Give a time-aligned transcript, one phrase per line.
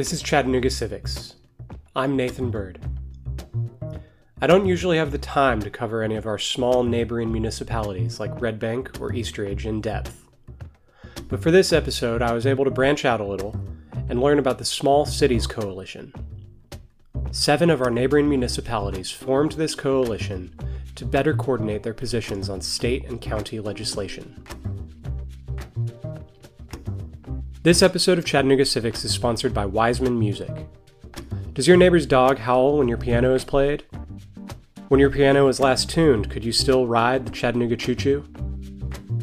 [0.00, 1.34] This is Chattanooga Civics.
[1.94, 2.82] I'm Nathan Bird.
[4.40, 8.40] I don't usually have the time to cover any of our small neighboring municipalities like
[8.40, 10.26] Red Bank or East Ridge in depth.
[11.28, 13.54] But for this episode, I was able to branch out a little
[14.08, 16.14] and learn about the Small Cities Coalition.
[17.30, 20.54] Seven of our neighboring municipalities formed this coalition
[20.94, 24.42] to better coordinate their positions on state and county legislation.
[27.62, 30.48] This episode of Chattanooga Civics is sponsored by Weissmann Music.
[31.52, 33.82] Does your neighbor's dog howl when your piano is played?
[34.88, 38.24] When your piano is last tuned, could you still ride the Chattanooga Choo Choo?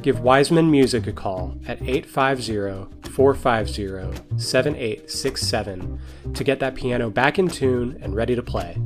[0.03, 5.99] Give Weissmann Music a call at 850 450 7867
[6.35, 8.77] to get that piano back in tune and ready to play.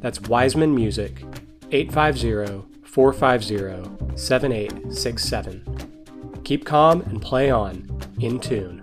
[0.00, 1.22] That's Weissmann Music,
[1.70, 6.42] 850 450 7867.
[6.42, 7.86] Keep calm and play on,
[8.18, 8.79] in tune.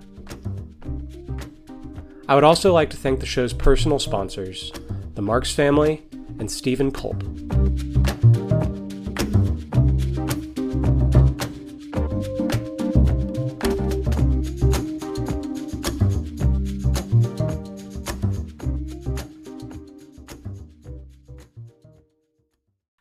[2.30, 4.74] I would also like to thank the show's personal sponsors,
[5.16, 6.04] the Marks family
[6.40, 7.24] and Stephen Culp.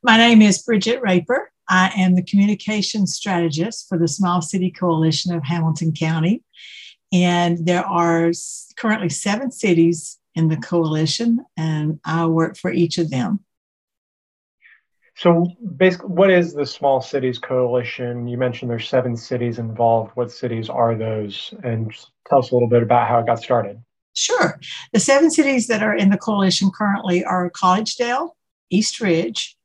[0.05, 1.51] My name is Bridgett Raper.
[1.69, 6.45] I am the communications strategist for the Small City Coalition of Hamilton County.
[7.13, 8.33] And there are
[8.77, 13.41] currently seven cities in the coalition, and I work for each of them.
[15.17, 18.29] So, basically, what is the Small Cities Coalition?
[18.29, 20.13] You mentioned there's seven cities involved.
[20.15, 21.55] What cities are those?
[21.65, 21.91] And
[22.29, 23.83] tell us a little bit about how it got started.
[24.13, 24.61] Sure.
[24.93, 28.31] The seven cities that are in the coalition currently are Collegedale,
[28.69, 29.57] East Ridge,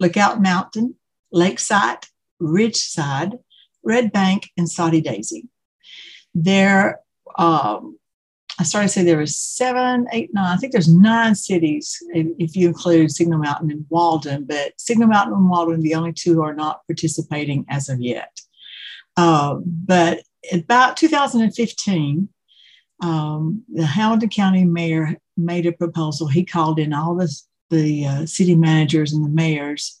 [0.00, 0.96] Lookout Mountain,
[1.30, 2.06] Lakeside,
[2.42, 3.38] Ridgeside,
[3.84, 5.48] Red Bank, and Soddy Daisy
[6.36, 7.00] there
[7.38, 7.98] um,
[8.58, 10.46] I started to say there were seven, eight, nine.
[10.46, 15.34] I think there's nine cities if, you include Signal Mountain and Walden, but Signal Mountain
[15.34, 18.40] and Walden, the only two who are not participating as of yet.
[19.16, 22.28] Uh, but about 2015,
[23.02, 26.26] um, the Hamilton County mayor made a proposal.
[26.26, 27.30] He called in all the,
[27.68, 30.00] the uh, city managers and the mayors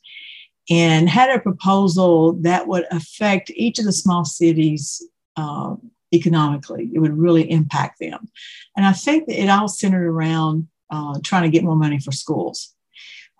[0.70, 6.90] and had a proposal that would affect each of the small cities um, economically.
[6.94, 8.28] It would really impact them.
[8.76, 12.12] And I think that it all centered around uh, trying to get more money for
[12.12, 12.74] schools,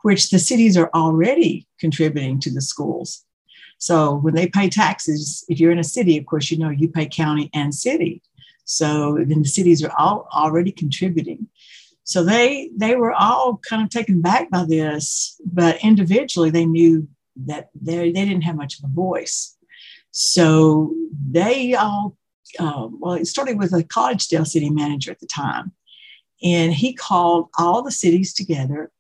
[0.03, 3.25] which the cities are already contributing to the schools.
[3.79, 6.89] So when they pay taxes, if you're in a city, of course, you know you
[6.89, 8.23] pay county and city.
[8.65, 11.49] So then the cities are all already contributing.
[12.05, 17.09] So they they were all kind of taken back by this, but individually they knew
[17.45, 19.57] that they, they didn't have much of a voice.
[20.11, 20.95] So
[21.31, 22.17] they all
[22.59, 25.73] um, well, it started with a Collegedale city manager at the time.
[26.43, 28.91] And he called all the cities together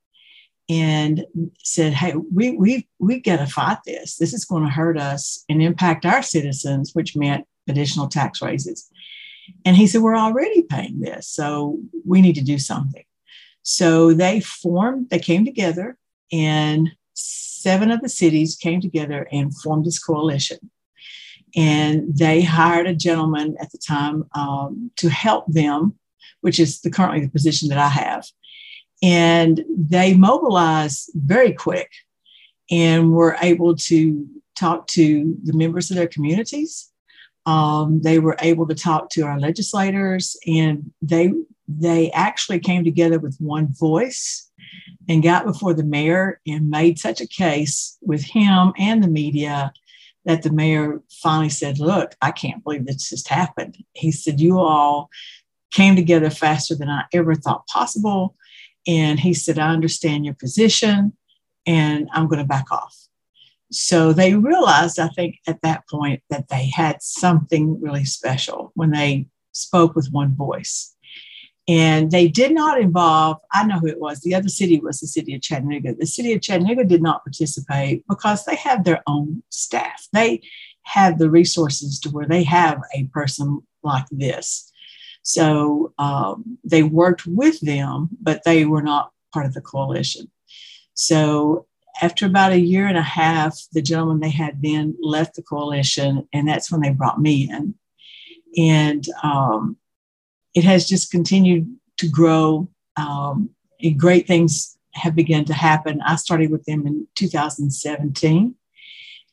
[0.69, 1.25] and
[1.63, 4.17] said, Hey, we, we, we got to fight this.
[4.17, 8.89] This is going to hurt us and impact our citizens, which meant additional tax raises.
[9.65, 11.29] And he said, We're already paying this.
[11.29, 13.05] So we need to do something.
[13.63, 15.99] So they formed, they came together,
[16.33, 20.71] and seven of the cities came together and formed this coalition
[21.57, 25.95] and they hired a gentleman at the time um, to help them,
[26.43, 28.27] which is the currently the position that I have.
[29.03, 31.91] And they mobilized very quick
[32.71, 36.91] and were able to talk to the members of their communities.
[37.47, 41.33] Um, they were able to talk to our legislators, and they
[41.69, 44.51] they actually came together with one voice
[45.09, 49.73] and got before the mayor and made such a case with him and the media
[50.27, 53.79] that the mayor finally said, Look, I can't believe this just happened.
[53.95, 55.09] He said, You all
[55.71, 58.37] came together faster than I ever thought possible.
[58.87, 61.13] And he said, I understand your position
[61.67, 62.95] and I'm going to back off.
[63.73, 68.93] So they realized, I think, at that point that they had something really special when
[68.93, 70.95] they spoke with one voice.
[71.69, 74.21] And they did not involve, I know who it was.
[74.21, 75.95] The other city was the city of Chattanooga.
[75.95, 80.07] The city of Chattanooga did not participate because they have their own staff.
[80.13, 80.43] They
[80.83, 84.71] have the resources to where they have a person like this.
[85.23, 90.31] So um, they worked with them, but they were not part of the coalition.
[90.95, 91.67] So
[92.01, 96.29] after about a year and a half, the gentleman they had then left the coalition,
[96.33, 97.75] and that's when they brought me in.
[98.57, 99.77] And um,
[100.57, 101.69] it has just continued
[101.99, 102.69] to grow.
[102.97, 103.51] Um,
[103.97, 106.01] great things have begun to happen.
[106.01, 108.55] I started with them in 2017,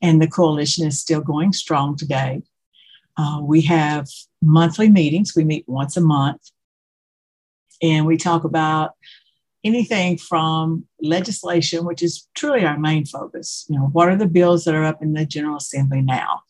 [0.02, 2.44] and the coalition is still going strong today.
[3.16, 4.08] Uh, we have
[4.42, 5.34] monthly meetings.
[5.36, 6.42] We meet once a month.
[7.82, 8.92] And we talk about
[9.64, 13.66] anything from legislation, which is truly our main focus.
[13.70, 16.42] You know, what are the bills that are up in the General Assembly now?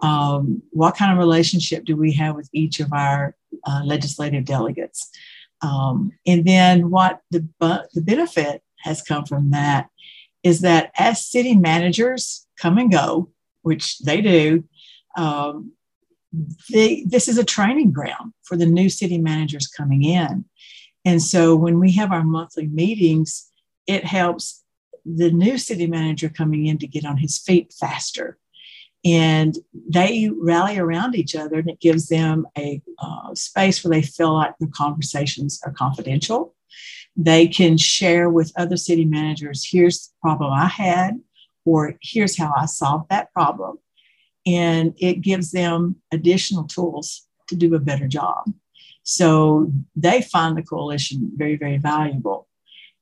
[0.00, 3.34] Um, what kind of relationship do we have with each of our
[3.64, 5.10] uh, legislative delegates?
[5.60, 9.88] Um, and then what the, the benefit has come from that
[10.42, 13.30] is that as city managers come and go,
[13.62, 14.64] which they do,
[15.16, 15.72] um,
[16.70, 20.44] they, this is a training ground for the new city managers coming in.
[21.04, 23.50] And so when we have our monthly meetings,
[23.86, 24.62] it helps
[25.04, 28.38] the new city manager coming in to get on his feet faster.
[29.08, 29.56] And
[29.88, 34.34] they rally around each other, and it gives them a uh, space where they feel
[34.34, 36.54] like the conversations are confidential.
[37.16, 41.20] They can share with other city managers here's the problem I had,
[41.64, 43.78] or here's how I solved that problem.
[44.46, 48.44] And it gives them additional tools to do a better job.
[49.04, 52.46] So they find the coalition very, very valuable.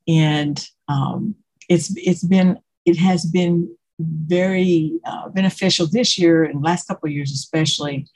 [0.06, 1.34] And um,
[1.68, 7.12] it's, it's been, it has been very uh, beneficial this year and last couple of
[7.12, 8.06] years, especially.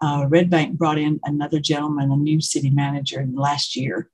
[0.00, 4.08] Uh, Red Bank brought in another gentleman, a new city manager last year,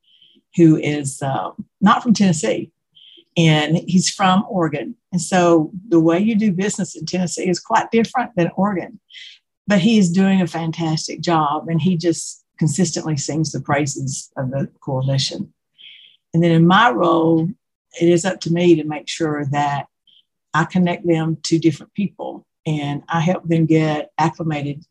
[0.56, 1.50] who is uh,
[1.80, 2.72] not from Tennessee
[3.36, 4.94] and he's from Oregon.
[5.12, 9.00] And so the way you do business in Tennessee is quite different than Oregon.
[9.66, 14.50] But he is doing a fantastic job and he just consistently sings the praises of
[14.50, 15.52] the coalition.
[16.32, 17.48] And then in my role,
[18.00, 19.86] it is up to me to make sure that
[20.54, 24.84] I connect them to different people and I help them get acclimated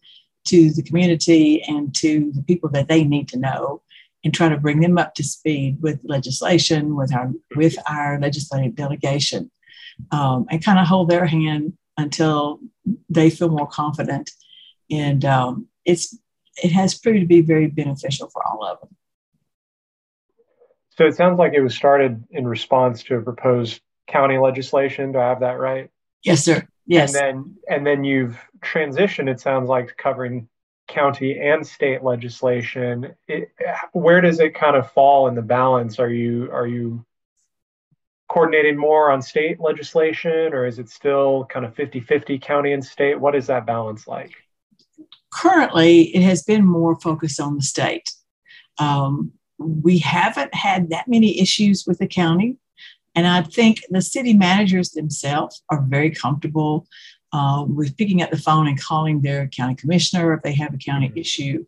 [0.45, 3.81] to the community and to the people that they need to know
[4.23, 8.75] and try to bring them up to speed with legislation, with our with our legislative
[8.75, 9.51] delegation,
[10.11, 12.59] um, and kind of hold their hand until
[13.09, 14.31] they feel more confident.
[14.91, 16.17] And um, it's
[16.61, 18.95] it has proved to be very beneficial for all of them.
[20.91, 25.11] So it sounds like it was started in response to a proposed county legislation.
[25.11, 25.89] Do I have that right?
[26.23, 26.67] Yes, sir.
[26.85, 27.13] Yes.
[27.13, 29.29] And then and then you've transitioned.
[29.29, 30.47] It sounds like covering
[30.87, 33.15] county and state legislation.
[33.27, 33.49] It,
[33.93, 35.99] where does it kind of fall in the balance?
[35.99, 37.05] Are you are you
[38.29, 43.19] coordinating more on state legislation or is it still kind of 50-50 county and state?
[43.19, 44.31] What is that balance like?
[45.33, 48.11] currently it has been more focused on the state.
[48.77, 52.57] Um, we haven't had that many issues with the county.
[53.15, 56.87] And I think the city managers themselves are very comfortable
[57.31, 60.77] uh, with picking up the phone and calling their county commissioner if they have a
[60.77, 61.19] county mm-hmm.
[61.19, 61.65] issue.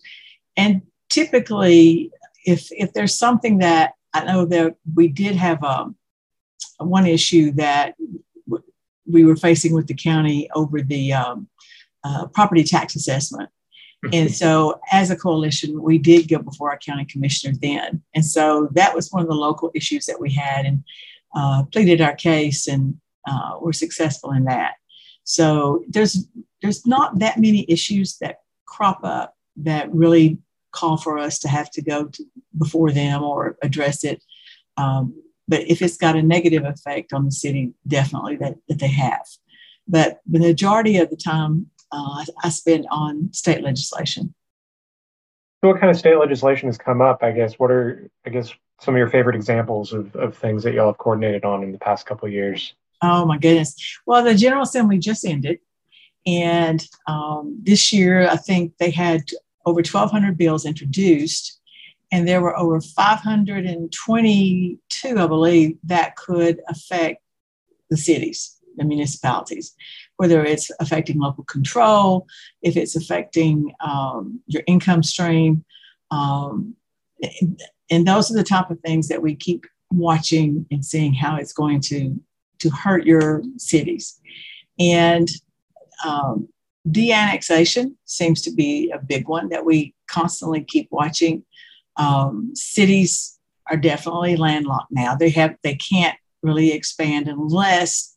[0.57, 2.11] And typically,
[2.45, 5.95] if, if there's something that I know that we did have um,
[6.77, 7.95] one issue that
[8.47, 8.63] w-
[9.05, 11.47] we were facing with the county over the um,
[12.03, 13.49] uh, property tax assessment
[14.13, 18.01] and so, as a coalition, we did go before our county commissioner then.
[18.13, 20.83] And so, that was one of the local issues that we had and
[21.35, 22.95] uh, pleaded our case and
[23.27, 24.73] uh, were successful in that.
[25.23, 26.27] So, there's,
[26.61, 30.39] there's not that many issues that crop up that really
[30.71, 32.25] call for us to have to go to
[32.57, 34.21] before them or address it.
[34.77, 35.15] Um,
[35.47, 39.25] but if it's got a negative effect on the city, definitely that, that they have.
[39.87, 44.33] But the majority of the time, uh, I spend on state legislation.
[45.65, 47.23] So what kind of state legislation has come up?
[47.23, 50.75] I guess what are I guess some of your favorite examples of, of things that
[50.75, 52.75] y'all have coordinated on in the past couple of years?
[53.01, 53.75] Oh my goodness!
[54.05, 55.57] Well, the General Assembly just ended,
[56.27, 59.23] and um, this year I think they had
[59.65, 61.59] over 1,200 bills introduced,
[62.11, 67.23] and there were over 522, I believe, that could affect
[67.89, 69.73] the cities, the municipalities
[70.17, 72.27] whether it's affecting local control,
[72.61, 75.63] if it's affecting um, your income stream.
[76.11, 76.75] Um,
[77.89, 81.53] and those are the type of things that we keep watching and seeing how it's
[81.53, 82.19] going to,
[82.59, 84.19] to hurt your cities.
[84.79, 85.29] And
[86.05, 86.47] um,
[86.89, 91.43] de-annexation seems to be a big one that we constantly keep watching.
[91.97, 95.15] Um, cities are definitely landlocked now.
[95.15, 98.14] They have they can't really expand unless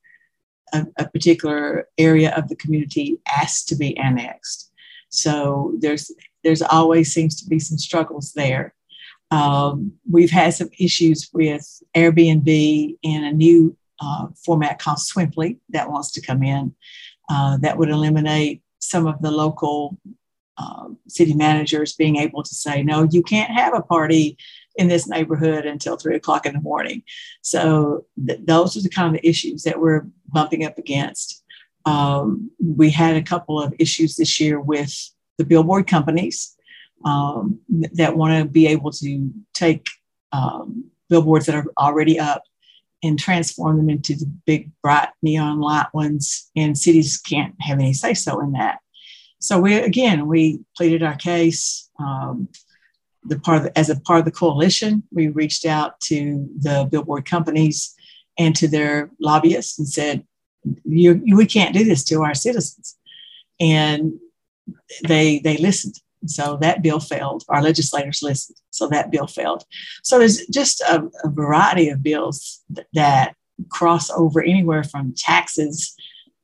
[0.73, 4.73] a, a particular area of the community asked to be annexed.
[5.09, 6.11] So there's
[6.45, 8.75] there's always seems to be some struggles there.
[9.31, 15.91] Um, we've had some issues with Airbnb and a new uh, format called Swimply that
[15.91, 16.75] wants to come in
[17.29, 19.99] uh, that would eliminate some of the local
[20.57, 24.39] uh, city managers being able to say, no, you can't have a party
[24.79, 27.03] in this neighborhood until three o'clock in the morning.
[27.43, 31.45] So th- those are the kind of issues that we're bumping up against.
[31.85, 34.95] Um, we had a couple of issues this year with
[35.37, 36.57] the billboard companies
[37.05, 37.61] um,
[37.93, 39.87] that want to be able to take
[40.33, 42.45] um, billboards that are already up
[43.03, 47.93] and transform them into the big bright neon light ones and cities can't have any
[47.93, 48.81] say so in that
[49.39, 52.49] so we again we pleaded our case um,
[53.25, 57.25] the part the, as a part of the coalition we reached out to the billboard
[57.25, 57.95] companies
[58.39, 60.25] and to their lobbyists and said
[60.85, 62.97] you, you, we can't do this to our citizens
[63.61, 64.13] and
[65.07, 67.45] they they listened so that bill failed.
[67.49, 68.57] Our legislators listened.
[68.71, 69.65] So that bill failed.
[70.03, 73.35] So there's just a, a variety of bills th- that
[73.71, 75.95] cross over anywhere from taxes,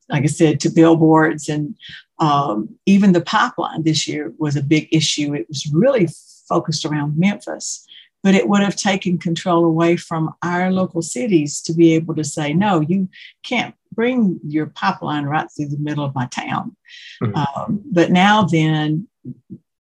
[0.08, 1.48] like I said, to billboards.
[1.48, 1.76] And
[2.18, 5.34] um, even the pipeline this year was a big issue.
[5.34, 6.08] It was really
[6.48, 7.86] focused around Memphis,
[8.22, 12.24] but it would have taken control away from our local cities to be able to
[12.24, 13.08] say, no, you
[13.42, 16.76] can't bring your pipeline right through the middle of my town.
[17.22, 17.36] Mm-hmm.
[17.36, 19.08] Um, but now then,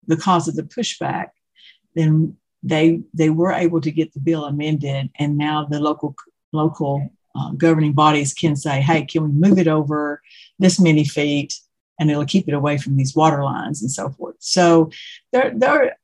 [0.06, 1.28] because of the pushback,
[1.94, 6.14] then they they were able to get the bill amended, and now the local
[6.52, 10.22] local uh, governing bodies can say, "Hey, can we move it over
[10.58, 11.54] this many feet?"
[11.98, 14.36] And it'll keep it away from these water lines and so forth.
[14.40, 14.90] So
[15.32, 15.96] there, there,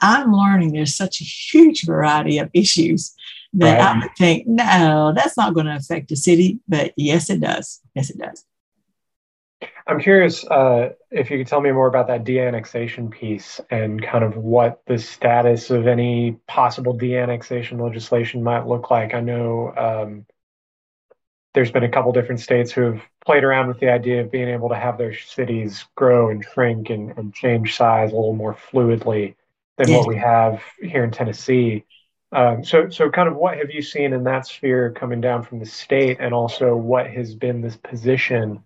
[0.00, 3.14] I'm learning there's such a huge variety of issues
[3.54, 3.96] that right.
[3.96, 6.60] I would think, no, that's not going to affect the city.
[6.68, 7.80] But yes, it does.
[7.94, 8.44] Yes, it does.
[9.88, 14.24] I'm curious uh, if you could tell me more about that de-annexation piece and kind
[14.24, 19.14] of what the status of any possible de-annexation legislation might look like.
[19.14, 20.26] I know um,
[21.56, 24.46] there's been a couple different states who have played around with the idea of being
[24.46, 28.54] able to have their cities grow and shrink and, and change size a little more
[28.54, 29.34] fluidly
[29.78, 31.82] than what we have here in Tennessee.
[32.30, 35.58] Um, so, so kind of what have you seen in that sphere coming down from
[35.58, 38.62] the state, and also what has been this position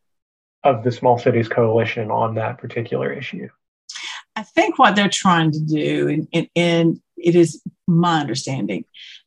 [0.65, 3.49] of the Small Cities Coalition on that particular issue?
[4.35, 8.85] I think what they're trying to do, and, and, and it is my understanding,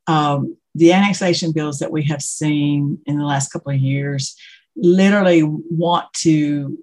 [0.07, 4.35] um, the annexation bills that we have seen in the last couple of years
[4.75, 6.77] literally want to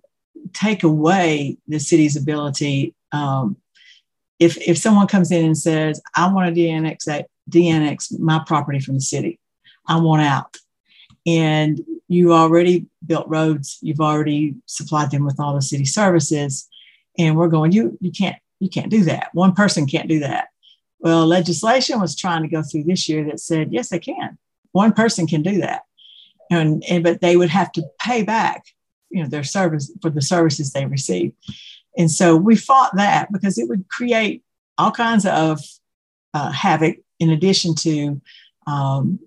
[0.53, 2.95] take away the city's ability.
[3.13, 3.57] Um,
[4.39, 7.07] if, if someone comes in and says, I want to de-annex,
[7.49, 9.39] de-annex my property from the city,
[9.87, 10.57] I want out.
[11.27, 16.69] And you already built roads, you've already supplied them with all the city services,
[17.19, 19.29] and we're going, you you can't you can't do that.
[19.33, 20.49] One person can't do that.
[21.01, 24.39] Well, legislation was trying to go through this year that said yes, they can.
[24.73, 25.83] One person can do that,
[26.51, 28.65] and, and but they would have to pay back,
[29.11, 31.35] you know, their service for the services they received.
[31.97, 34.45] And so we fought that because it would create
[34.79, 35.61] all kinds of
[36.35, 38.21] uh, havoc in addition to
[38.67, 39.19] um,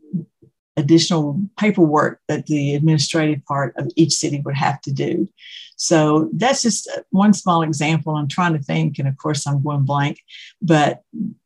[0.77, 5.30] additional paperwork that the administrative part of each city would have to do.
[5.75, 8.15] So that's just one small example.
[8.15, 10.20] I'm trying to think, and of course, I'm going blank,
[10.62, 11.03] but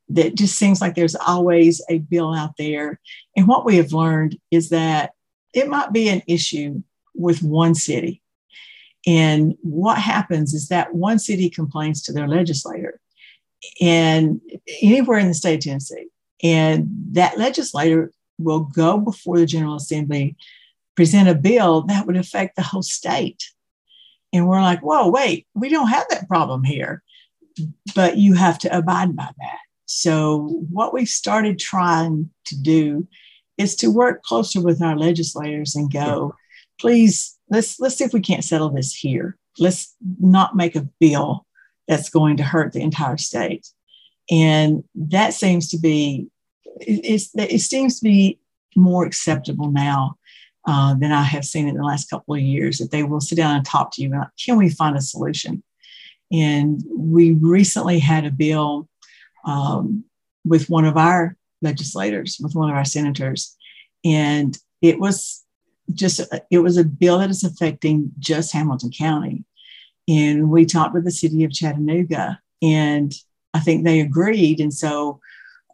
[0.10, 3.00] that just seems like there's always a bill out there.
[3.36, 5.12] And what we have learned is that
[5.54, 6.84] it might be an issue
[7.16, 8.22] with one city.
[9.06, 13.00] And what happens is that one city complains to their legislator,
[13.82, 14.42] and
[14.82, 16.08] anywhere in the state of Tennessee,
[16.44, 20.36] and that legislator will go before the General Assembly,
[20.96, 23.44] present a bill that would affect the whole state.
[24.34, 27.02] And we're like, whoa, wait, we don't have that problem here.
[27.96, 29.60] But you have to abide by that.
[29.88, 33.08] So, what we've started trying to do
[33.58, 36.36] is to work closer with our legislators and go,
[36.80, 39.38] please, let's, let's see if we can't settle this here.
[39.58, 41.48] Let's not make a bill
[41.88, 43.68] that's going to hurt the entire state.
[44.30, 46.28] And that seems to be
[46.80, 48.40] it, it seems to be
[48.76, 50.18] more acceptable now
[50.68, 53.36] uh, than I have seen in the last couple of years that they will sit
[53.36, 55.64] down and talk to you about can we find a solution?
[56.32, 58.90] And we recently had a bill
[59.48, 60.04] um,
[60.46, 63.58] with one of our legislators, with one of our senators,
[64.06, 65.44] and it was
[65.94, 69.46] just it was a bill that is affecting just Hamilton County.
[70.08, 73.12] And we talked with the city of Chattanooga, and
[73.54, 74.60] I think they agreed.
[74.60, 75.20] And so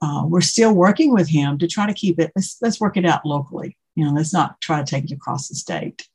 [0.01, 2.31] uh, we're still working with him to try to keep it.
[2.35, 3.77] Let's, let's work it out locally.
[3.95, 6.07] You know, let's not try to take it across the state.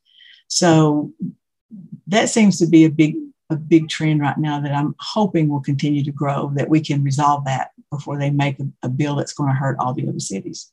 [0.47, 1.13] So
[2.07, 3.15] that seems to be a big
[3.49, 6.51] a big trend right now that I'm hoping will continue to grow.
[6.55, 9.77] That we can resolve that before they make a, a bill that's going to hurt
[9.79, 10.71] all the other cities.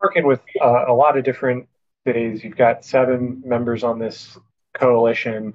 [0.00, 1.68] Working with uh, a lot of different
[2.06, 4.36] cities, you've got seven members on this
[4.74, 5.54] coalition.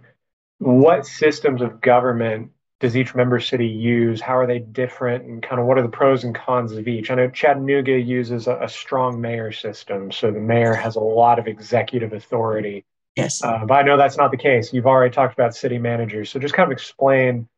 [0.59, 4.21] What systems of government does each member city use?
[4.21, 5.25] How are they different?
[5.25, 7.09] And kind of what are the pros and cons of each?
[7.09, 11.39] I know Chattanooga uses a, a strong mayor system, so the mayor has a lot
[11.39, 12.85] of executive authority.
[13.17, 13.43] Yes.
[13.43, 14.71] Uh, but I know that's not the case.
[14.71, 16.29] You've already talked about city managers.
[16.29, 17.49] So just kind of explain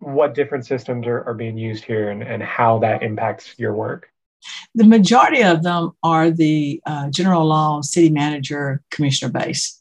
[0.00, 4.10] what different systems are, are being used here and, and how that impacts your work?
[4.74, 9.80] The majority of them are the uh, general law city manager commissioner base.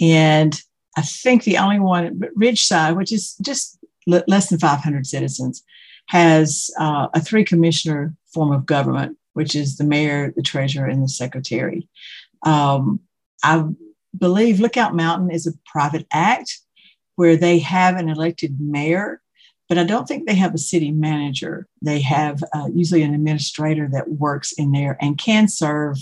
[0.00, 0.58] And
[0.96, 3.78] I think the only one, Ridgeside, which is just
[4.10, 5.62] l- less than 500 citizens,
[6.06, 11.02] has uh, a three commissioner form of government, which is the mayor, the treasurer, and
[11.02, 11.86] the secretary.
[12.44, 13.00] Um,
[13.42, 13.64] I
[14.18, 16.60] believe Lookout Mountain is a private act
[17.16, 19.20] where they have an elected mayor,
[19.68, 21.66] but I don't think they have a city manager.
[21.82, 25.98] They have uh, usually an administrator that works in there and can serve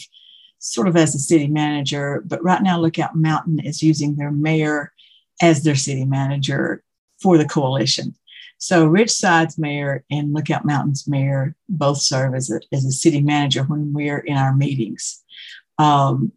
[0.58, 2.22] sort of as a city manager.
[2.26, 4.92] But right now, Lookout Mountain is using their mayor
[5.40, 6.82] as their city manager
[7.20, 8.14] for the coalition.
[8.58, 13.62] So Ridgeside's mayor and Lookout Mountain's mayor both serve as a, as a city manager
[13.64, 15.22] when we're in our meetings.
[15.78, 16.32] Um,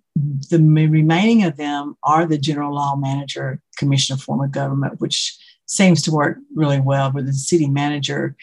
[0.49, 6.01] the remaining of them are the general law manager, commissioner form of government, which seems
[6.03, 8.35] to work really well, where the city manager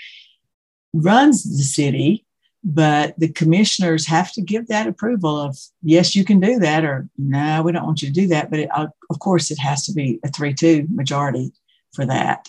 [0.93, 2.25] runs the city,
[2.65, 7.09] but the commissioners have to give that approval of yes, you can do that, or
[7.19, 8.51] no, we don't want you to do that.
[8.51, 11.53] But it, uh, of course, it has to be a three-two majority
[11.93, 12.49] for that.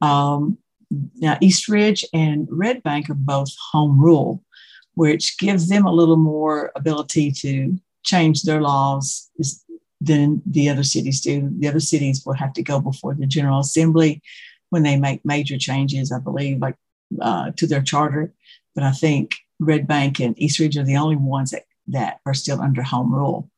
[0.00, 0.58] Um,
[1.16, 4.42] now, East Ridge and Red Bank are both home rule,
[4.94, 7.76] which gives them a little more ability to
[8.06, 9.30] change their laws
[10.00, 11.50] than the other cities do.
[11.58, 14.22] The other cities will have to go before the General Assembly
[14.70, 16.76] when they make major changes, I believe, like
[17.20, 18.32] uh, to their charter.
[18.74, 22.34] But I think Red Bank and East Ridge are the only ones that, that are
[22.34, 23.50] still under home rule.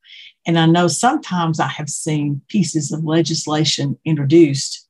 [0.46, 4.88] And I know sometimes I have seen pieces of legislation introduced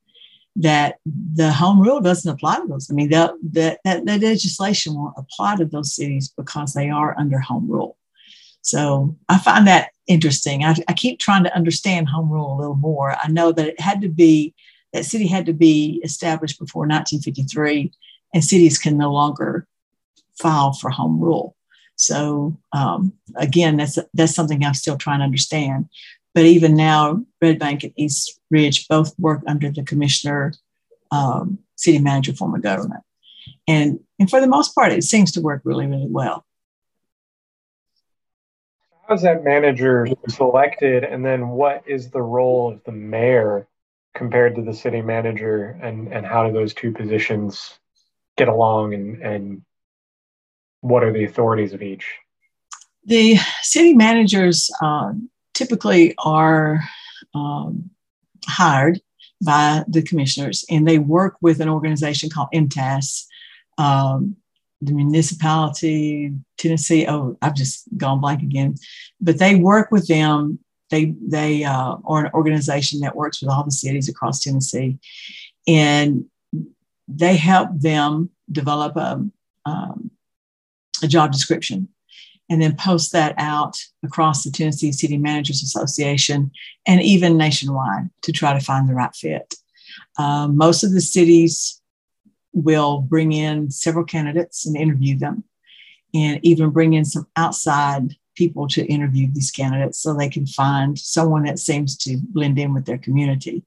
[0.57, 2.91] that the home rule doesn't apply to those.
[2.91, 7.19] I mean, that, that, that, that legislation won't apply to those cities because they are
[7.19, 7.98] under home rule.
[8.62, 10.64] So I find that interesting.
[10.64, 13.16] I, I, keep trying to understand home rule a little more.
[13.23, 14.54] I know that it had to be,
[14.92, 17.92] that city had to be established before 1953,
[18.34, 19.66] and cities can no longer
[20.38, 21.56] file for home rule.
[21.99, 25.88] So um, again, that's that's something I'm still trying to understand.
[26.34, 30.54] But even now, Red Bank and East Ridge both work under the commissioner,
[31.10, 33.02] um, city manager form of government,
[33.66, 36.44] and and for the most part, it seems to work really really well.
[39.08, 43.66] How's that manager selected, and then what is the role of the mayor
[44.14, 47.78] compared to the city manager, and and how do those two positions
[48.36, 49.62] get along, and and
[50.82, 52.06] what are the authorities of each?
[53.06, 55.12] The city managers uh,
[55.54, 56.80] typically are
[57.34, 57.88] um,
[58.47, 59.00] hired
[59.42, 63.25] by the commissioners, and they work with an organization called MTAS.
[63.78, 64.36] Um,
[64.80, 67.06] the municipality, Tennessee.
[67.06, 68.76] Oh, I've just gone blank again.
[69.21, 70.58] But they work with them.
[70.91, 74.99] They they uh, are an organization that works with all the cities across Tennessee,
[75.67, 76.25] and
[77.06, 79.25] they help them develop a
[79.67, 80.10] um,
[81.02, 81.88] a job description
[82.50, 86.50] and then post that out across the Tennessee City Managers Association
[86.86, 89.54] and even nationwide to try to find the right fit.
[90.19, 91.77] Uh, most of the cities
[92.52, 95.45] will bring in several candidates and interview them,
[96.15, 100.99] and even bring in some outside people to interview these candidates so they can find
[100.99, 103.65] someone that seems to blend in with their community.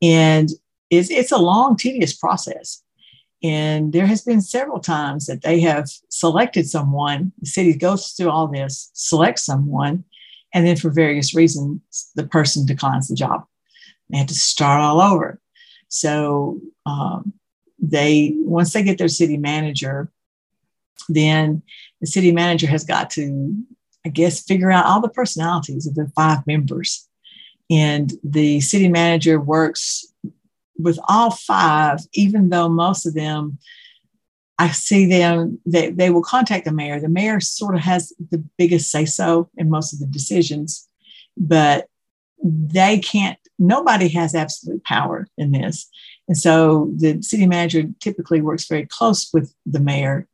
[0.00, 0.48] And
[0.88, 2.82] it's, it's a long, tedious process.
[3.42, 8.30] And there has been several times that they have selected someone, the city goes through
[8.30, 10.04] all this, selects someone,
[10.54, 11.80] and then for various reasons,
[12.14, 13.44] the person declines the job.
[14.10, 15.40] They have to start all over.
[15.88, 17.34] So um,
[17.78, 20.10] they once they get their city manager,
[21.08, 21.62] then
[22.00, 23.54] the city manager has got to,
[24.04, 27.08] I guess, figure out all the personalities of the five members.
[27.70, 30.06] And the city manager works
[30.78, 33.58] with all five, even though most of them,
[34.58, 37.00] I see them, they, they will contact the mayor.
[37.00, 40.88] The mayor sort of has the biggest say so in most of the decisions,
[41.36, 41.88] but
[42.42, 45.90] they can't, nobody has absolute power in this.
[46.28, 50.28] And so the city manager typically works very close with the mayor.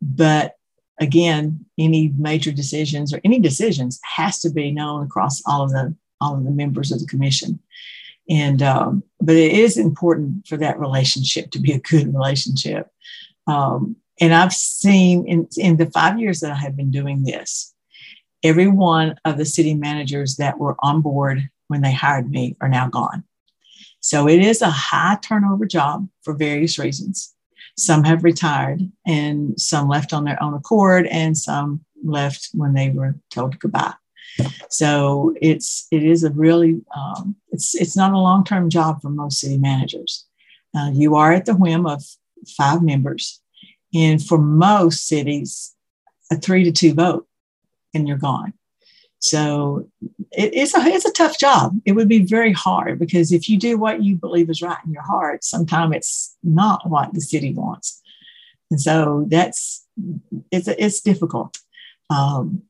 [0.00, 0.56] But
[1.00, 5.96] again, any major decisions or any decisions has to be known across all of the
[6.20, 7.58] all of the members of the commission.
[8.28, 12.88] And um, but it is important for that relationship to be a good relationship.
[13.46, 17.74] Um, and I've seen in, in the five years that I have been doing this,
[18.44, 22.68] every one of the city managers that were on board when they hired me are
[22.68, 23.24] now gone.
[24.00, 27.34] So it is a high turnover job for various reasons.
[27.76, 32.90] Some have retired and some left on their own accord and some left when they
[32.90, 33.94] were told goodbye.
[34.68, 39.10] So it's it is a really um, it's it's not a long term job for
[39.10, 40.26] most city managers.
[40.76, 42.02] Uh, you are at the whim of
[42.56, 43.40] five members.
[43.92, 45.74] And for most cities,
[46.30, 47.26] a three to two vote,
[47.92, 48.52] and you're gone.
[49.20, 49.86] So
[50.32, 51.78] it, it's, a, it's a tough job.
[51.84, 54.92] It would be very hard because if you do what you believe is right in
[54.92, 58.02] your heart, sometimes it's not what the city wants.
[58.70, 59.86] And so that's,
[60.50, 61.58] it's, it's difficult.
[62.08, 62.62] Um,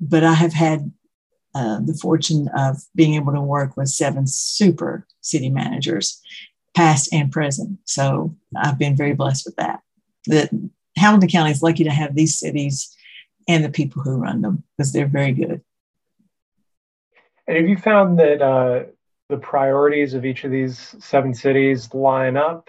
[0.00, 0.92] but I have had
[1.54, 6.20] uh, the fortune of being able to work with seven super city managers,
[6.74, 7.78] past and present.
[7.84, 9.80] So I've been very blessed with that.
[10.26, 10.50] That
[10.96, 12.94] Hamilton County is lucky to have these cities
[13.48, 15.62] and the people who run them because they're very good.
[17.46, 18.84] And have you found that uh,
[19.28, 22.68] the priorities of each of these seven cities line up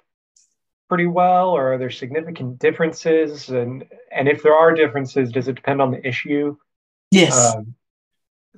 [0.90, 3.50] pretty well, or are there significant differences?
[3.50, 6.56] And and if there are differences, does it depend on the issue?
[7.12, 7.56] Yes.
[7.56, 7.76] Um,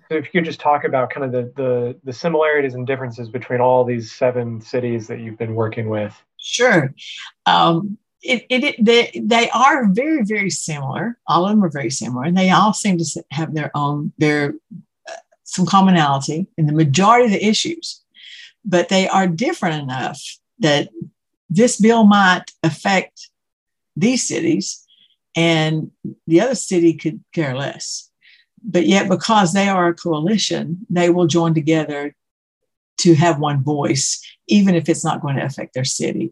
[0.10, 3.30] so if you could just talk about kind of the, the the similarities and differences
[3.30, 6.16] between all these seven cities that you've been working with.
[6.38, 6.94] Sure.
[7.46, 11.90] Um, it, it, it, they, they are very very similar all of them are very
[11.90, 14.56] similar and they all seem to have their own their
[15.54, 18.02] some commonality in the majority of the issues
[18.66, 20.22] but they are different enough
[20.60, 20.90] that
[21.50, 23.30] this bill might affect
[23.96, 24.86] these cities
[25.36, 25.92] and
[26.28, 28.10] the other city could care less
[28.64, 32.16] but yet because they are a coalition they will join together
[32.98, 36.32] to have one voice even if it's not going to affect their city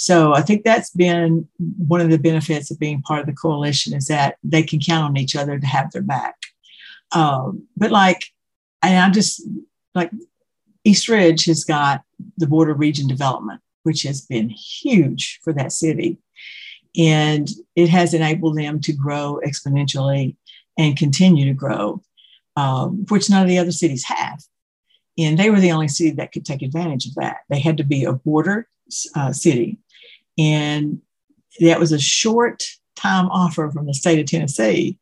[0.00, 3.94] so I think that's been one of the benefits of being part of the coalition
[3.94, 6.36] is that they can count on each other to have their back.
[7.10, 8.22] Um, but like,
[8.82, 9.42] and I'm just
[9.94, 10.10] like
[10.84, 12.02] East Ridge has got
[12.36, 16.18] the border Region Development, which has been huge for that city.
[16.96, 20.36] And it has enabled them to grow exponentially
[20.78, 22.02] and continue to grow,
[22.56, 24.40] um, which none of the other cities have.
[25.18, 27.38] And they were the only city that could take advantage of that.
[27.48, 28.68] They had to be a border
[29.14, 29.78] uh, city.
[30.38, 31.02] And
[31.60, 32.64] that was a short
[32.94, 34.98] time offer from the state of Tennessee.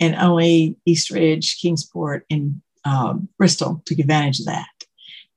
[0.00, 4.68] And only East Ridge, Kingsport, and um, Bristol took advantage of that.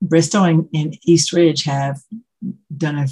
[0.00, 2.00] Bristol and, and East Ridge have
[2.76, 3.06] done a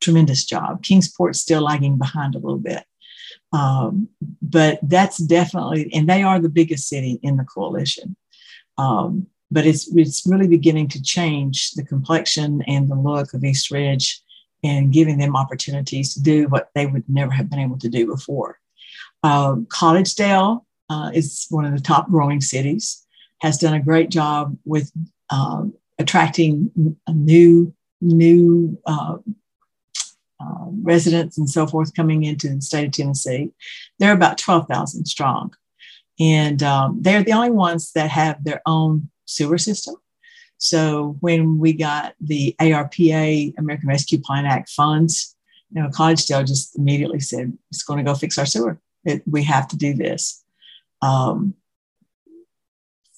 [0.00, 0.82] tremendous job.
[0.82, 2.84] Kingsport's still lagging behind a little bit.
[3.52, 4.08] Um,
[4.40, 8.16] but that's definitely, and they are the biggest city in the coalition.
[8.78, 13.70] Um, but it's, it's really beginning to change the complexion and the look of East
[13.70, 14.22] Ridge
[14.62, 18.06] and giving them opportunities to do what they would never have been able to do
[18.06, 18.58] before.
[19.22, 23.06] Um, Collegedale uh, is one of the top growing cities,
[23.40, 24.90] has done a great job with
[25.30, 26.70] um, attracting
[27.08, 29.18] new new uh,
[30.40, 33.50] uh, residents and so forth coming into the state of Tennessee.
[33.98, 35.52] They're about 12,000 strong.
[36.18, 39.96] And um, they're the only ones that have their own sewer system.
[40.56, 45.34] So when we got the ARPA, American Rescue Plan Act funds,
[45.70, 48.78] you know, Collegedale just immediately said, it's going to go fix our sewer.
[49.04, 50.42] It, we have to do this.
[51.00, 51.54] Um,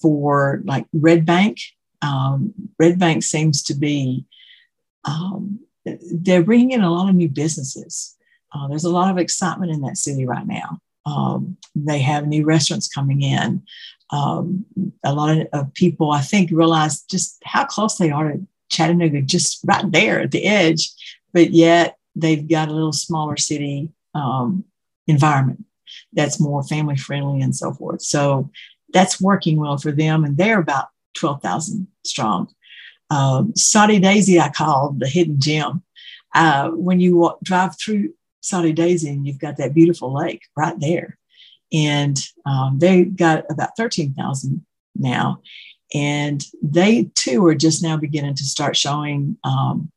[0.02, 1.58] for like Red Bank,
[2.02, 4.26] um, Red Bank seems to be,
[5.04, 8.16] um, they're bringing in a lot of new businesses.
[8.52, 10.78] Uh, there's a lot of excitement in that city right now.
[11.06, 13.62] Um, they have new restaurants coming in
[14.12, 14.66] um,
[15.04, 19.22] a lot of, of, people, I think, realize just how close they are to Chattanooga,
[19.22, 20.92] just right there at the edge,
[21.32, 24.64] but yet they've got a little smaller city um,
[25.06, 25.64] environment
[26.12, 28.02] that's more family friendly and so forth.
[28.02, 28.50] So
[28.92, 32.48] that's working well for them, and they're about 12,000 strong.
[33.10, 35.82] Um, Soddy Daisy, I call the hidden gem.
[36.34, 40.78] Uh, when you walk, drive through Soddy Daisy, and you've got that beautiful lake right
[40.80, 41.18] there
[41.72, 44.64] and um, they got about 13,000
[44.96, 45.40] now.
[45.94, 49.90] And they too are just now beginning to start showing um,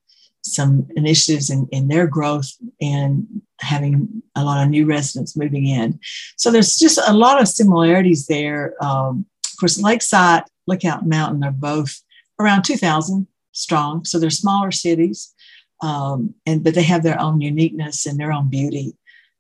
[0.45, 3.25] some initiatives in, in their growth and
[3.60, 5.99] having a lot of new residents moving in.
[6.38, 8.75] So there's just a lot of similarities there.
[8.84, 12.01] Um, of course, Lakeside, Lookout Mountain are both
[12.39, 14.05] around 2,000 strong.
[14.05, 15.34] So they're smaller cities,
[15.81, 18.95] um, and but they have their own uniqueness and their own beauty.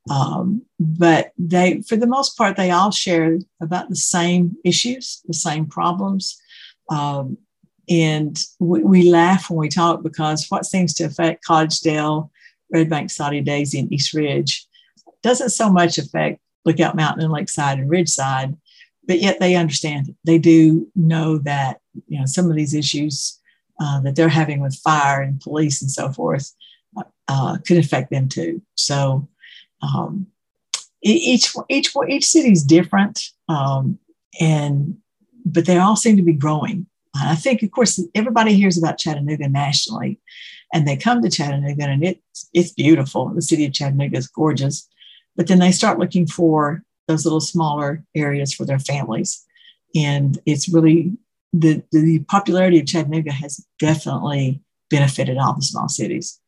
[0.09, 5.33] Um, but they, for the most part, they all share about the same issues, the
[5.33, 6.39] same problems.
[6.89, 7.37] Um,
[7.89, 12.29] and we, we, laugh when we talk because what seems to affect Collegedale,
[12.71, 14.65] Red Bank, Soddy Daisy, and East Ridge
[15.21, 18.57] doesn't so much affect Lookout Mountain and Lakeside and Ridgeside,
[19.07, 20.15] but yet they understand.
[20.23, 23.39] They do know that you know some of these issues
[23.79, 26.53] uh, that they're having with fire and police and so forth
[27.27, 28.61] uh, could affect them too.
[28.75, 29.27] So
[29.81, 30.27] um,
[31.01, 33.99] each each each city is different, um,
[34.39, 34.97] and
[35.45, 36.87] but they all seem to be growing.
[37.15, 40.19] I think, of course, everybody hears about Chattanooga nationally,
[40.73, 43.29] and they come to Chattanooga and it's it's beautiful.
[43.29, 44.87] The city of Chattanooga is gorgeous,
[45.35, 49.45] but then they start looking for those little smaller areas for their families,
[49.95, 51.13] and it's really
[51.53, 56.39] the the popularity of Chattanooga has definitely benefited all the small cities.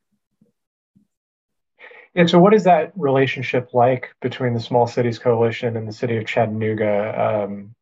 [2.15, 6.17] And so, what is that relationship like between the Small Cities Coalition and the city
[6.17, 7.45] of Chattanooga?
[7.45, 7.75] Um,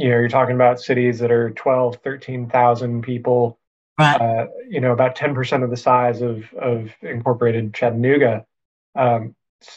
[0.00, 3.58] you know, you're talking about cities that are 12, 13,000 people,
[3.98, 4.18] right.
[4.18, 8.46] uh, you know, about 10% of the size of, of incorporated Chattanooga.
[8.94, 9.36] Um,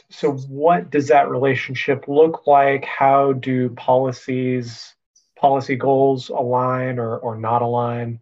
[0.09, 2.85] so, what does that relationship look like?
[2.85, 4.95] How do policies,
[5.37, 8.21] policy goals align or, or not align?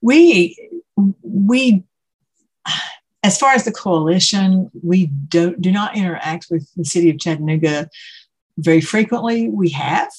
[0.00, 0.56] We,
[1.22, 1.84] we
[3.22, 7.90] as far as the coalition, we don't do not interact with the city of Chattanooga
[8.56, 9.50] very frequently.
[9.50, 10.10] We have.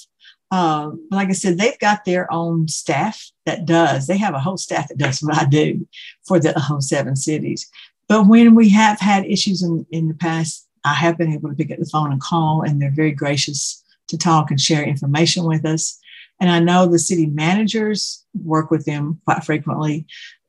[0.56, 4.08] Um, like I said, they've got their own staff that does.
[4.08, 5.88] They have a whole staff that does what I do
[6.28, 7.70] for the whole seven cities.
[8.08, 11.56] But when we have had issues in, in the past, I have been able to
[11.56, 15.46] pick up the phone and call, and they're very gracious to talk and share information
[15.46, 16.00] with us.
[16.40, 20.06] And I know the city managers work with them quite frequently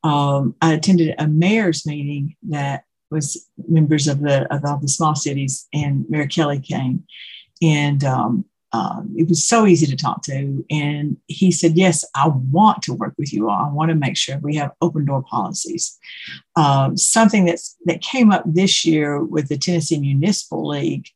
[0.07, 5.17] um, I attended a mayor's meeting that was members of the of all the small
[5.17, 7.05] cities, and Mayor Kelly came,
[7.61, 8.45] and um,
[8.77, 10.65] um, it was so easy to talk to.
[10.71, 13.65] And he said, "Yes, I want to work with you all.
[13.65, 15.99] I want to make sure we have open door policies."
[16.57, 21.09] Um, something that's that came up this year with the Tennessee Municipal League.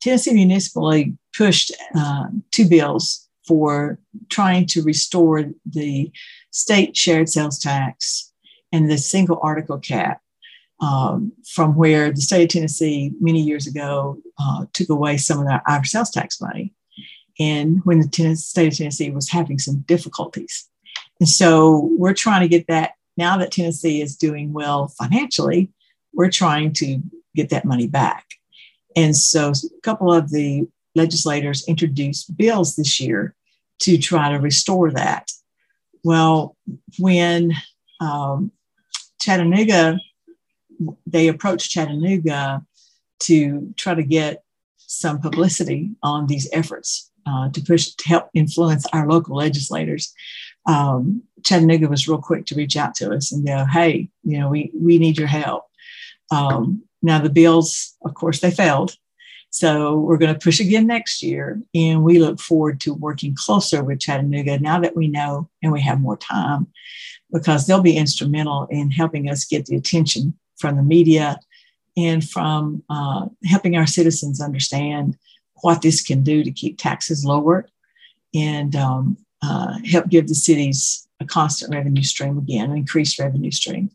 [0.00, 3.98] Tennessee Municipal League pushed uh, two bills for
[4.30, 6.10] trying to restore the
[6.50, 8.32] state shared sales tax
[8.72, 10.22] and the single article cap
[10.80, 15.46] um, from where the state of Tennessee many years ago uh, took away some of
[15.46, 16.72] our, our sales tax money.
[17.38, 20.68] And when the Tennessee, state of Tennessee was having some difficulties.
[21.20, 25.70] And so we're trying to get that now that Tennessee is doing well financially,
[26.14, 27.00] we're trying to
[27.36, 28.26] get that money back.
[28.96, 33.34] And so a couple of the legislators introduced bills this year
[33.80, 35.30] to try to restore that.
[36.02, 36.56] Well,
[36.98, 37.52] when
[38.00, 38.52] um,
[39.20, 39.98] Chattanooga,
[41.06, 42.64] they approached Chattanooga
[43.20, 44.42] to try to get
[44.78, 50.12] some publicity on these efforts uh, to push to help influence our local legislators.
[50.66, 54.48] Um, Chattanooga was real quick to reach out to us and go, "Hey, you know,
[54.48, 55.64] we we need your help."
[56.30, 58.96] Um, now the bills, of course, they failed,
[59.50, 61.60] so we're going to push again next year.
[61.74, 65.80] And we look forward to working closer with Chattanooga now that we know and we
[65.82, 66.68] have more time
[67.32, 71.38] because they'll be instrumental in helping us get the attention from the media
[71.96, 75.16] and from uh, helping our citizens understand
[75.62, 77.68] what this can do to keep taxes lower
[78.34, 83.50] and um, uh, help give the cities a constant revenue stream again, an increased revenue
[83.50, 83.90] stream.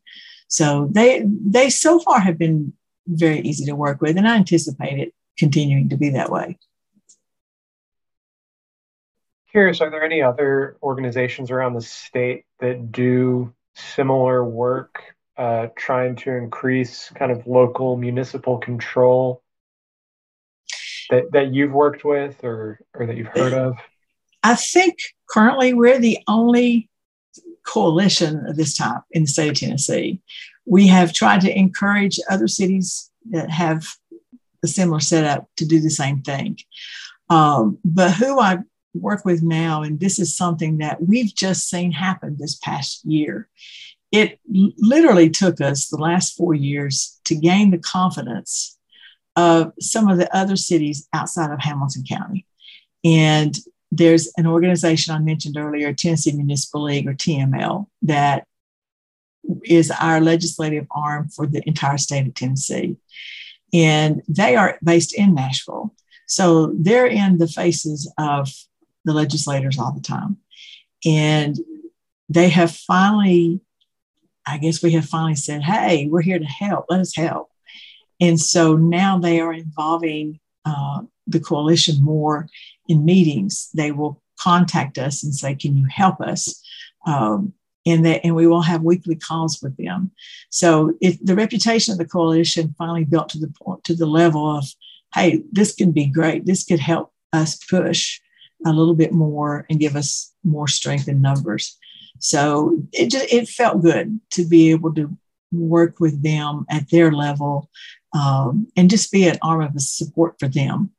[0.47, 2.73] So they they so far have been
[3.07, 6.57] very easy to work with, and I anticipate it continuing to be that way.
[9.51, 16.15] Curious, are there any other organizations around the state that do similar work, uh, trying
[16.15, 19.43] to increase kind of local municipal control
[21.09, 23.75] that, that you've worked with or, or that you've heard of?
[24.43, 24.97] I think
[25.29, 26.89] currently we're the only
[27.65, 30.21] coalition of this type in the state of Tennessee.
[30.65, 33.87] We have tried to encourage other cities that have
[34.63, 36.59] a similar setup to do the same thing.
[37.29, 38.59] Um, but who I
[38.93, 43.49] work with now, and this is something that we've just seen happen this past year.
[44.11, 48.77] It literally took us the last four years to gain the confidence
[49.35, 52.45] of some of the other cities outside of Hamilton County.
[53.03, 53.57] And
[53.91, 58.45] there's an organization I mentioned earlier, Tennessee Municipal League or TML, that
[59.63, 62.97] is our legislative arm for the entire state of Tennessee
[63.75, 65.93] and they are based in Nashville.
[66.27, 68.49] So they're in the faces of
[69.03, 70.37] the legislators all the time.
[71.05, 71.57] And
[72.29, 73.59] they have finally,
[74.45, 76.85] I guess we have finally said, hey, we're here to help.
[76.89, 77.49] Let us help.
[78.19, 82.47] And so now they are involving uh, the coalition more
[82.87, 83.69] in meetings.
[83.73, 86.61] They will contact us and say, can you help us?
[87.05, 87.53] Um,
[87.85, 90.11] and that and we will have weekly calls with them.
[90.49, 94.57] So it, the reputation of the coalition finally built to the point to the level
[94.57, 94.65] of,
[95.13, 96.45] hey, this can be great.
[96.45, 98.19] This could help us push
[98.65, 101.77] a little bit more and give us more strength in numbers.
[102.19, 105.15] So it just it felt good to be able to
[105.51, 107.69] work with them at their level
[108.13, 110.91] um, and just be an arm of support for them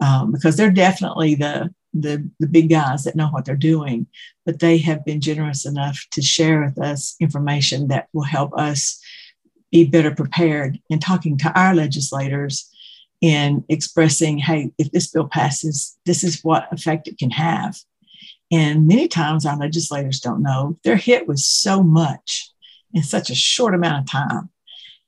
[0.00, 4.06] um, because they're definitely the the, the big guys that know what they're doing,
[4.46, 8.98] but they have been generous enough to share with us information that will help us
[9.70, 12.70] be better prepared in talking to our legislators
[13.20, 17.76] in expressing, hey, if this bill passes, this is what effect it can have.
[18.52, 20.78] And many times our legislators don't know.
[20.84, 22.52] They're hit with so much
[22.92, 24.50] in such a short amount of time.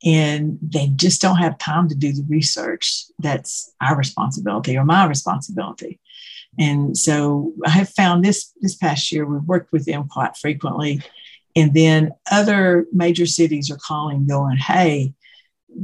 [0.02, 5.07] And they just don't have time to do the research that's our responsibility or my
[5.07, 6.00] responsibility.
[6.59, 11.02] And so I have found this this past year, we've worked with them quite frequently.
[11.57, 15.14] And then other major cities are calling, going, hey,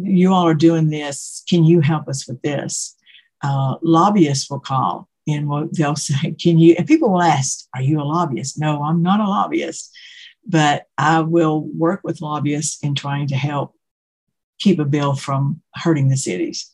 [0.03, 1.42] you all are doing this.
[1.49, 2.96] Can you help us with this?
[3.42, 6.75] Uh, lobbyists will call and they'll say, Can you?
[6.79, 8.59] And people will ask, Are you a lobbyist?
[8.59, 9.97] No, I'm not a lobbyist,
[10.47, 13.75] but I will work with lobbyists in trying to help
[14.59, 16.71] keep a bill from hurting the cities.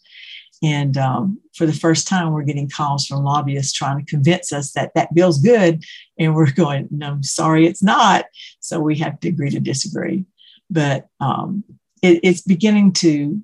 [0.62, 4.72] And um, for the first time, we're getting calls from lobbyists trying to convince us
[4.72, 5.84] that that bill's good.
[6.18, 8.24] And we're going, no, sorry, it's not.
[8.60, 10.24] So we have to agree to disagree.
[10.70, 11.62] But um,
[12.02, 13.40] it, it's beginning to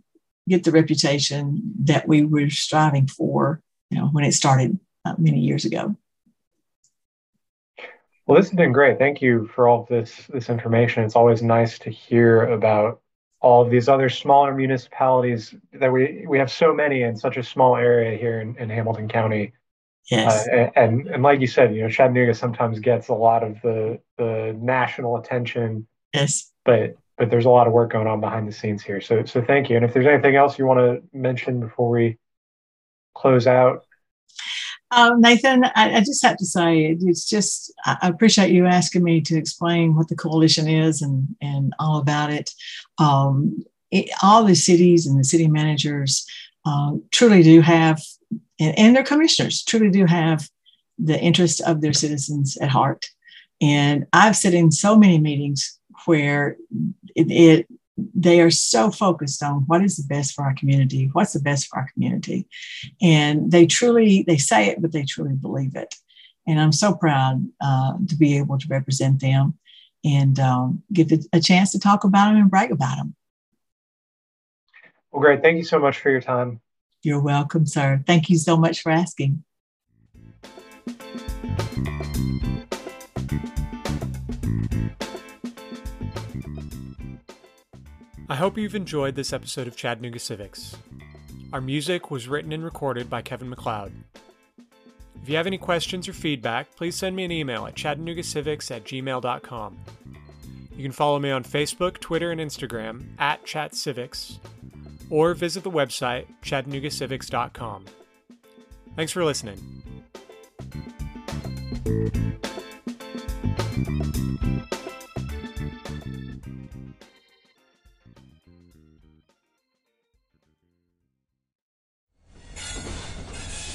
[0.48, 5.40] get the reputation that we were striving for you know, when it started uh, many
[5.40, 5.96] years ago.
[8.26, 8.98] Well, this has been great.
[8.98, 11.02] Thank you for all of this this information.
[11.04, 13.00] It's always nice to hear about
[13.40, 17.42] all of these other smaller municipalities that we we have so many in such a
[17.42, 19.52] small area here in, in Hamilton County.
[20.10, 20.46] Yes.
[20.48, 24.00] Uh, and and like you said, you know, Chattanooga sometimes gets a lot of the
[24.18, 25.86] the national attention.
[26.14, 26.52] Yes.
[26.64, 29.00] But but there's a lot of work going on behind the scenes here.
[29.00, 29.76] So so thank you.
[29.76, 32.18] And if there's anything else you want to mention before we
[33.14, 33.84] close out,
[34.92, 39.22] um, Nathan, I, I, just have to say, it's just, I appreciate you asking me
[39.22, 42.50] to explain what the coalition is and, and all about it.
[42.98, 46.26] Um, it all the cities and the city managers
[46.66, 48.02] uh, truly do have,
[48.60, 50.48] and, and their commissioners truly do have
[50.98, 53.06] the interest of their citizens at heart.
[53.62, 56.56] And I've sat in so many meetings where
[57.14, 61.32] it, it they are so focused on what is the best for our community what's
[61.32, 62.46] the best for our community.
[63.00, 65.94] And they truly they say it but they truly believe it.
[66.46, 69.58] And i'm so proud uh, to be able to represent them
[70.04, 73.14] and um, get a chance to talk about them and brag about them
[75.12, 75.42] well great.
[75.42, 76.60] Thank you so much for your time.
[77.02, 78.02] You're welcome sir.
[78.06, 79.44] Thank you so much for asking
[88.32, 90.74] I hope you've enjoyed this episode of Chattanooga Civics.
[91.52, 93.92] Our music was written and recorded by Kevin MacLeod.
[95.22, 98.84] If you have any questions or feedback, please send me an email at chattanoogacivics at
[98.84, 99.76] gmail.com.
[100.74, 104.38] You can follow me on Facebook, Twitter, and Instagram at ChatCivics,
[105.10, 107.84] or visit the website chattanoogacivics.com.
[108.96, 109.82] Thanks for listening.